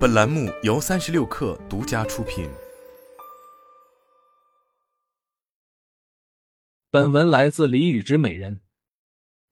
[0.00, 2.48] 本栏目由三十六氪独家出品。
[6.90, 8.62] 本文来自李宇之美人。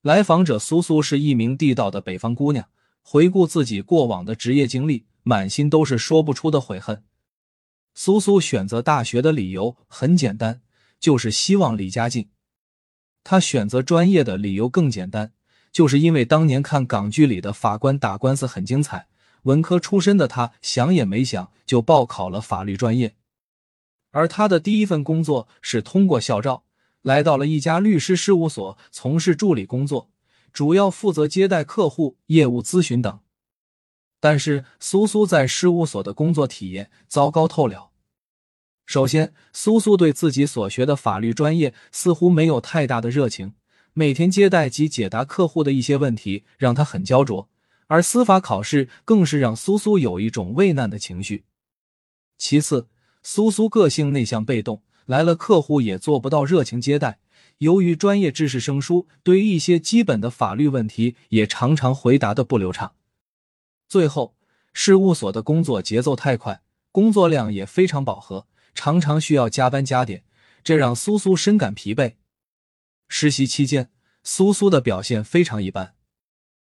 [0.00, 2.66] 来访者苏苏是一名地道的北方姑娘，
[3.02, 7.04] 回顾自己过往的职业经历，满心都是说不出的悔恨。
[7.94, 10.62] 苏苏选择大学的理由很简单，
[10.98, 12.30] 就是希望离家近。
[13.22, 15.34] 她选择专业的理由更简单，
[15.70, 19.07] 就是因为当年看港剧里的法官打官司很精彩。
[19.42, 23.14] 文科出身的他想也没想就报考了法律专业，
[24.10, 26.64] 而他的第一份工作是通过校招
[27.02, 30.10] 来到了一家律师事务所从事助理工作，
[30.52, 33.20] 主要负责接待客户、业务咨询等。
[34.20, 37.90] 但是苏苏在事务所的工作体验糟糕透了。
[38.84, 43.54] 首先，苏苏对自己所学的法律专业似乎没有太大的热情，
[43.92, 47.48] 每天接待及解答客户的一些问题让他很焦灼。
[47.88, 51.44] 而司法考试更是让苏苏有一种畏难的情绪。
[52.38, 52.88] 其次，
[53.22, 57.18] 苏苏个性内向被动，来了客户也做不到热情接待。
[57.58, 62.94] 由于专业知识生疏，对于一些基本的法律问题也常常回答的不流畅。
[63.88, 64.36] 最后，
[64.72, 66.62] 事务所的工作节奏太快，
[66.92, 70.22] 工作量也非常饱和，常常需要加班加点，
[70.62, 72.14] 这让苏苏深感疲惫。
[73.08, 73.90] 实习期间，
[74.22, 75.94] 苏苏的表现非常一般。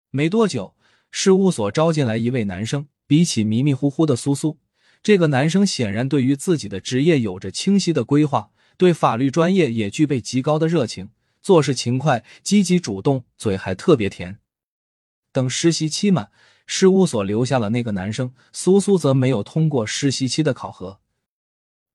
[0.09, 0.75] 没多久。
[1.15, 4.57] 事务所招进来一位男生，比起迷迷糊糊的苏苏，
[5.03, 14.39] 这个男生显然对于自己的职业有着清晰的规划，对法律专业也具备极高的热情，做事勤快、积极主动，嘴还特别甜。
[15.31, 16.31] 等实习期满，
[16.65, 20.99] 事务所留下了那个男生，苏苏则没有通过实习期的考核。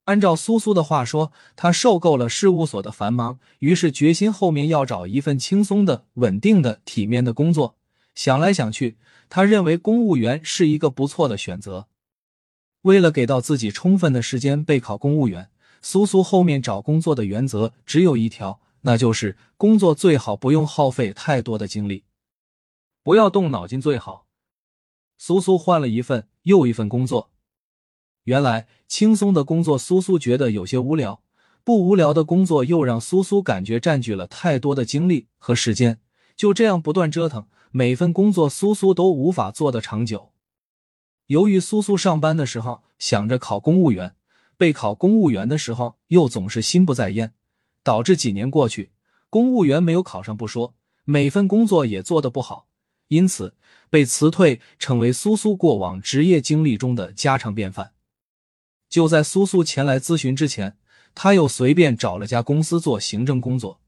[0.05, 7.75] 按照苏苏的话说，他受够了事务所的繁忙，于是决心后面要找一份轻松的、稳定的、体面的工作。
[8.19, 11.87] 想来想去，他认为公务员是一个不错的选择。
[12.81, 15.51] 为了给到自己充分的时间备考公务员，
[15.83, 22.03] 苏苏后面找工作的原则只有一条，那就是工作最好不用耗费太多的精力，
[23.05, 24.27] 不要动脑筋最好。
[25.17, 27.31] 苏苏换了一份又一份工作，
[28.25, 31.23] 原来轻松的工作苏苏觉得有些无聊，
[31.63, 36.01] 不无聊的工作又让苏苏感觉占据了太多的精力和时间，
[36.37, 37.47] 就这样不断折腾。
[37.71, 40.33] 每份工作苏苏都无法做得长久。
[41.27, 44.15] 由于苏苏上班的时候想着考公务员，
[44.57, 47.35] 备考公务员的时候又总是心不在焉，
[47.83, 48.93] 导致几年过去，
[49.29, 50.75] 公务员没有考上不说，
[51.05, 52.67] 每份工作也做得不好，
[53.09, 53.55] 因此
[53.91, 57.93] 被辞退成为苏苏过往职业经历中的家常便饭。
[58.89, 60.79] 就在苏苏前来咨询之前，
[61.15, 63.81] 他又随便找了家公司做行政工作。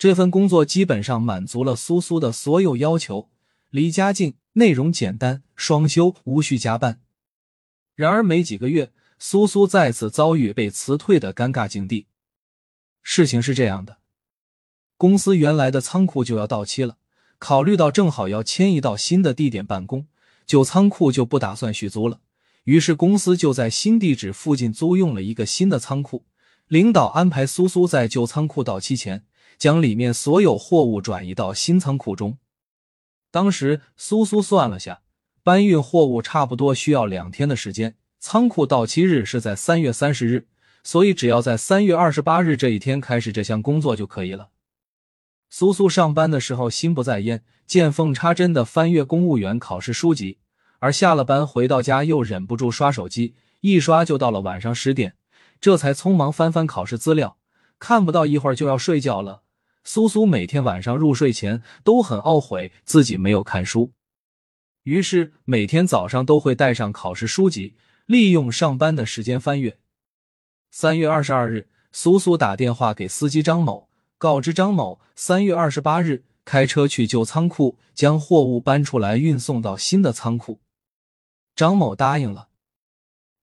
[0.00, 3.28] 这份工作基本上满足了苏苏的所有要求，
[3.68, 7.02] 离家近，内容简单，双休，无需加班。
[7.94, 12.06] 然而没几个月，苏苏再次遭遇被辞退的尴尬境地。
[13.02, 13.98] 事情是这样的，
[14.96, 16.96] 公司原来的仓库就要到期了，
[17.38, 20.06] 考虑到正好要迁移到新的地点办公，
[20.46, 22.20] 旧仓库就不打算续租了。
[22.64, 26.24] 于是公司就在新地址附近租用了一个新的仓库。
[26.68, 29.26] 领导安排苏苏在旧仓库到期前。
[29.60, 32.38] 将里面所有货物转移到新仓库中。
[33.30, 35.02] 当时苏苏算了下，
[35.42, 37.94] 搬运货物差不多需要两天的时间。
[38.18, 40.48] 仓库到期日是在三月三十日，
[40.82, 44.48] 所以只要在三月二十八日这一天开始这项工作就可以了。
[45.50, 50.38] 苏苏上班的时候心不在焉，见缝插针的翻阅公务员考试书籍，
[50.78, 55.16] 而下了班回到家又忍不住刷手机，一刷就到了晚上十点，
[55.60, 57.36] 这才匆忙翻翻考试资料，
[57.78, 59.42] 看不到一会儿就要睡觉了。
[59.84, 63.92] 苏苏每天晚上入睡前都很懊悔自己没有看书，
[64.82, 67.76] 于是每天早上都会带上考试书籍，
[68.06, 69.78] 利用上班的时间翻阅。
[70.70, 80.60] 三月二十二日，苏苏打电话给司机张某，告知张某三月二十八日开车去旧仓库将货物搬出来运送到新的仓库。
[81.56, 82.48] 张某答应了。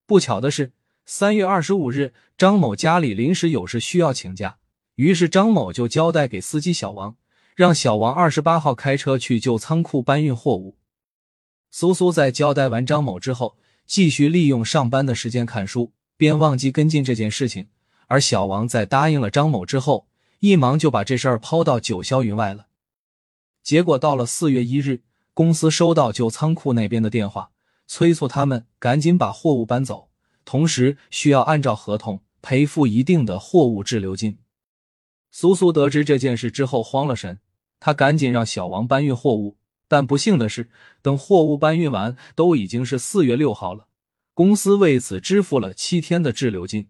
[0.06, 0.72] 不巧的是，
[1.04, 4.58] 三月二十五日，张某家里临时有事需要请假。
[4.98, 7.14] 于是张某就交代给司机小王，
[7.54, 10.76] 让小王二十八号开车去旧仓库搬运货物。
[11.70, 13.56] 苏苏在交代完张某之后，
[13.86, 17.68] 继续利用上班的时间看书，便忘记跟进这件事情。
[18.08, 20.08] 而小王在答应了张某之后，
[20.40, 22.66] 一忙就把这事儿抛到九霄云外了。
[23.62, 25.02] 结果到了四月一日，
[25.32, 27.50] 公司收到旧仓库那边的电话，
[27.86, 30.08] 催促他们赶紧把货物搬走，
[30.44, 34.38] 同时需要按照合同赔付一定的货物滞留金。
[35.30, 37.40] 苏苏得知这件事之后慌了神，
[37.80, 40.70] 他赶紧让小王搬运货物，但不幸的是，
[41.02, 43.86] 等货物搬运完，都已经是四月六号了。
[44.34, 46.88] 公司为此支付了七天的滞留金。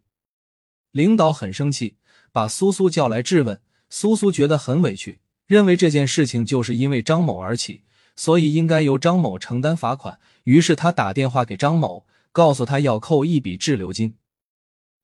[0.92, 1.96] 领导很生气，
[2.32, 3.60] 把苏苏叫来质问。
[3.90, 7.84] 苏苏觉得很委屈，认为这件事情就是因为张某而起，
[8.16, 10.20] 所以应该由张某承担罚款。
[10.44, 14.16] 于是他打电话给张某，告诉他要扣一笔滞留金。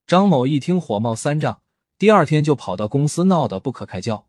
[0.07, 1.63] 张某一听，火冒三丈，
[2.05, 4.27] 第二天就跑到公司闹得不可开交。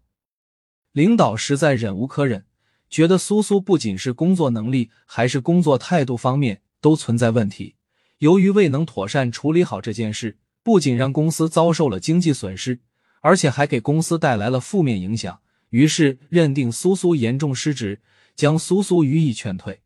[0.94, 2.46] 领导实在忍无可忍，
[2.90, 7.76] 觉得苏苏不仅是工作能力，还是工作态度方面都存在问题。
[8.20, 12.80] 由于未能妥善处理好这件事，不仅让公司遭受了经济损失，
[13.20, 15.42] 而且还给公司带来了负面影响。
[15.72, 18.02] 于是认定苏苏严重失职，
[18.38, 19.82] 将苏苏予以劝退。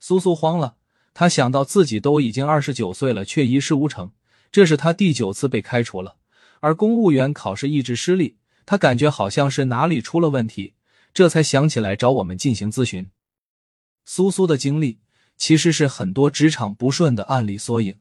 [0.00, 0.74] 苏苏慌了，
[1.14, 4.10] 他想到自己都已经二十九岁了，却一事无成，
[4.50, 6.16] 这是他第九次被开除了，
[6.60, 8.36] 而公务员考试一直失利。
[8.66, 10.74] 他感觉好像是哪里出了问题，
[11.14, 13.10] 这才想起来找我们进行咨询。
[14.04, 14.98] 苏苏的经历
[15.36, 17.98] 其实是很多职场不顺的案例缩影。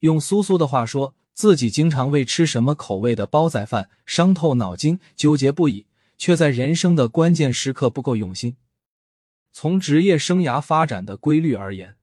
[0.00, 5.86] 用苏苏的话说，自己经常为吃什么口味的煲仔饭伤透脑筋，纠结不已，
[6.18, 8.56] 却在人生的关键时刻不够用心。
[9.52, 11.96] 从职业生涯发展的规律而言，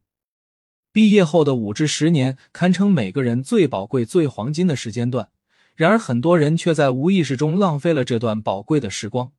[0.92, 5.30] 毕业后的五至十年堪称每个人最宝贵、最黄金的时间段。
[5.78, 9.32] 然而，很多人却在无意识中浪费了这段宝贵的时光。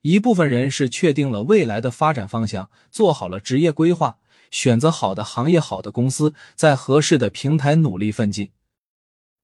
[0.00, 4.18] 一部分人是确定了未来的发展方向，做好了职业规划，
[4.50, 8.48] 选择好的行业、好的公司，在合适的平台努力奋进；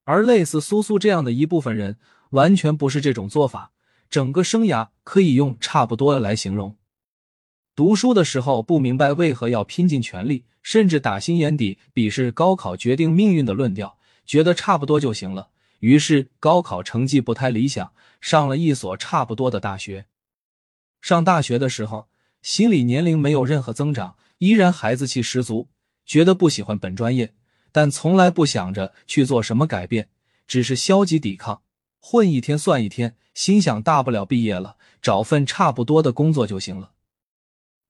[0.02, 1.96] 而类似苏苏这样的一部分人，
[2.30, 3.70] 完全不是这种做法。
[4.10, 6.76] 整个生涯可以用差不多来形容：
[7.76, 13.96] 读书的时候不明白为何要拼尽全力，甚至打心眼底鄙视高考决定命运的论调，
[14.26, 15.50] 觉得差不多就行了。
[15.80, 20.06] 于是高考成绩不太理想，上了一所差不多的大学。
[21.00, 22.08] 上大学的时候，
[22.42, 25.68] 心理年龄没有任何增长，依然孩子气十足，
[26.06, 27.34] 觉得不喜欢本专业，
[27.72, 30.10] 但从来不想着去做什么改变，
[30.46, 31.62] 只是消极抵抗，
[31.98, 36.92] 混一天算一天，心想大不了毕业了，找份差不多的工作就行了。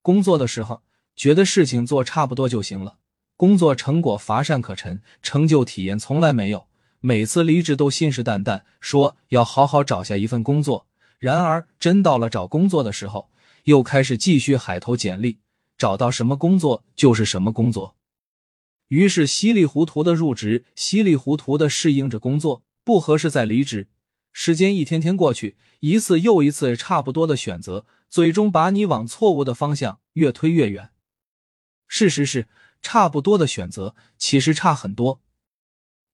[0.03, 0.83] 工作的时候，
[1.17, 2.99] 觉得事情做差不多就行了，
[3.37, 6.69] 工作成果乏善可陈，成就体验从来没有。
[7.00, 10.87] 每次离职都信誓旦旦说要好好找下一份工作，
[11.19, 13.31] 然而真到了找工作的时候，
[13.64, 15.38] 又开始继续海投简历，
[15.79, 17.97] 找到什么工作就是什么工作。
[18.88, 23.88] 于是稀里糊涂的入职，稀里糊涂的适应着工作，不合适再离职。
[24.32, 30.91] 时间一天天过去，一次又一次差不多的选择，最终把你往错误的方向越推越远。
[31.88, 32.46] 事实是，
[32.82, 35.23] 差不多的选择其实差很多。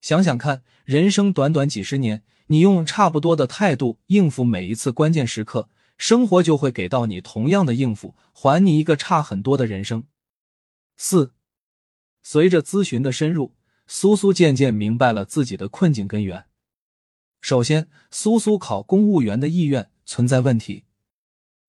[0.06, 5.68] 想想看，人生短短几十年，你用差不多的态度应付每一次关键时刻，
[5.98, 10.04] 生活就会给到你同样的应付，还你一个差很多的人生。
[10.96, 11.32] 四，
[12.22, 13.56] 随着咨询的深入，
[13.88, 16.44] 苏苏渐渐明白了自己的困境根源。
[17.40, 20.84] 首先，苏苏考公务员的意愿存在问题。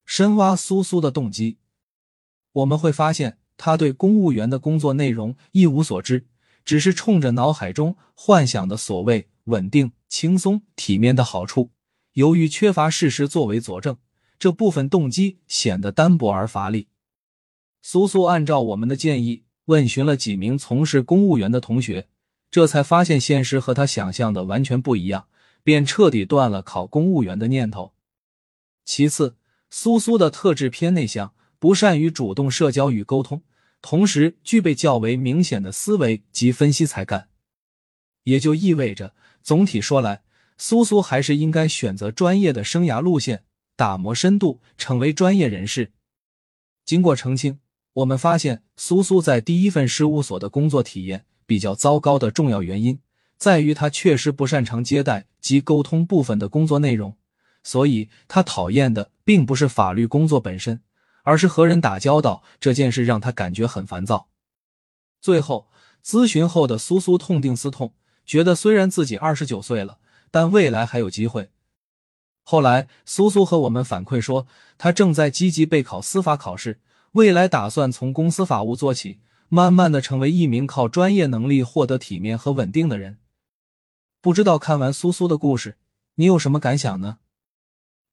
[0.06, 1.58] 深挖苏苏的动机，
[2.52, 6.28] 我们会发现他对公务员的工作内容一无所知。
[6.68, 11.72] 只是冲着脑海中幻想的所谓稳定、轻松、体面的好处，
[12.12, 13.96] 由于缺乏事实作为佐证，
[14.38, 16.90] 这部分动机显得单薄而乏力。
[17.82, 22.10] 苏苏按照我们的建议问询了几名从事公务员的同学，
[22.52, 25.28] 这才发现现实和他想象的完全不一样，
[25.64, 27.94] 便彻底断了考公务员的念头。
[28.84, 29.38] 其次，
[29.70, 33.42] 苏苏的特质偏内向，不善于主动社交与沟通。
[33.90, 37.30] 同时具备较为明显的思维及分析才干，
[38.26, 40.24] 也就意味着，总体说来，
[40.58, 43.46] 苏苏还是应该选择专业的生涯路线，
[43.78, 45.94] 打磨深度，成为专业人士。
[46.84, 47.62] 经过澄清，
[47.94, 53.00] 我们发现苏苏在第一份事务所的工作体验比较糟糕的重要原因，
[53.38, 57.16] 在于他确实不擅长接待及沟通部分的工作内容，
[57.64, 60.82] 所以他讨厌的并不是法律工作本身。
[61.28, 64.30] 而是和人打交道这件事让他感觉很烦躁。
[65.20, 65.68] 最后
[66.02, 67.94] 咨询后的苏苏痛定思痛，
[68.26, 70.00] 觉得虽然自己二十九岁了，
[70.32, 71.50] 但未来还有机会。
[72.44, 76.80] 后来苏苏和我们反馈说，他正在积极备考司法考试，
[77.12, 79.20] 未来打算从公司法务做起，
[79.50, 83.18] 慢慢的成为一名靠专业能力获得体面和稳定的人。
[84.22, 85.76] 不知道看完苏苏的故事，
[86.16, 87.18] 你有什么感想呢？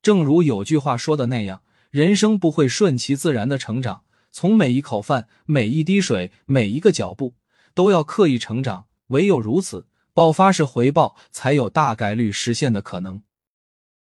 [0.02, 1.60] 正如有句话说的那样。
[1.94, 7.34] 人生不会顺其自然的成长，从每一口饭、每一滴水、每一个脚步，
[7.72, 8.86] 都要刻意成长。
[9.10, 13.22] 唯有如此，爆发式回报才有大概率实现的可能。